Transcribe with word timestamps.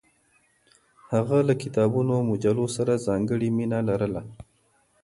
هغه 1.13 1.37
له 1.47 1.53
کتابونو 1.63 2.11
او 2.17 2.23
مجلو 2.31 2.65
سره 2.77 3.03
ځانګړې 3.07 3.47
مینه 3.57 3.79
لرله. 3.89 4.21